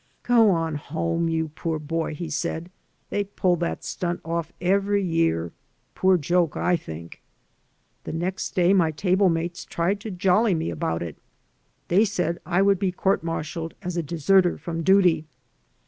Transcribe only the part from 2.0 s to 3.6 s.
he said. "They pull